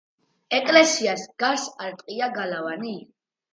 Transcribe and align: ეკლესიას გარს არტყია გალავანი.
ეკლესიას 0.59 1.27
გარს 1.45 1.67
არტყია 1.89 2.33
გალავანი. 2.41 2.99